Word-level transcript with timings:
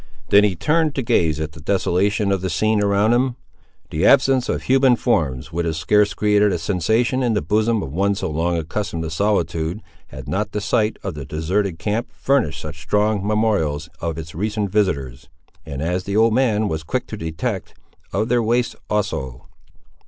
Then 0.29 0.43
he 0.43 0.55
turned 0.55 0.95
to 0.95 1.03
gaze 1.03 1.39
at 1.39 1.51
the 1.51 1.61
desolation 1.61 2.31
of 2.31 2.41
the 2.41 2.49
scene 2.49 2.81
around 2.83 3.13
him. 3.13 3.35
The 3.91 4.03
absence 4.03 4.49
of 4.49 4.63
human 4.63 4.95
forms 4.95 5.53
would 5.53 5.63
have 5.65 5.75
scarce 5.75 6.15
created 6.15 6.51
a 6.51 6.57
sensation 6.57 7.21
in 7.21 7.35
the 7.35 7.41
bosom 7.43 7.83
of 7.83 7.93
one 7.93 8.15
so 8.15 8.27
long 8.31 8.57
accustomed 8.57 9.03
to 9.03 9.11
solitude, 9.11 9.79
had 10.07 10.27
not 10.27 10.53
the 10.53 10.59
site 10.59 10.97
of 11.03 11.13
the 11.13 11.23
deserted 11.23 11.77
camp 11.77 12.11
furnished 12.13 12.61
such 12.61 12.81
strong 12.81 13.23
memorials 13.23 13.89
of 13.99 14.17
its 14.17 14.33
recent 14.33 14.71
visitors, 14.71 15.29
and 15.67 15.83
as 15.83 16.03
the 16.05 16.17
old 16.17 16.33
man 16.33 16.67
was 16.67 16.81
quick 16.81 17.05
to 17.05 17.15
detect, 17.15 17.75
of 18.11 18.27
their 18.27 18.41
waste 18.41 18.75
also. 18.89 19.49